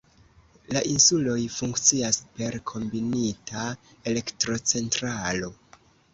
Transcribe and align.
La 0.77 0.81
insuloj 0.93 1.35
funkcias 1.55 2.19
per 2.39 2.57
kombinita 2.73 3.67
elektrocentralo. 4.15 5.55